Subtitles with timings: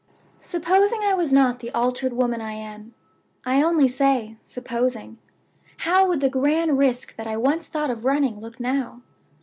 [0.41, 2.95] "Supposing I was not the altered woman I am
[3.45, 5.19] I only say, supposing
[5.77, 9.03] how would the Grand Risk that I once thought of running look now?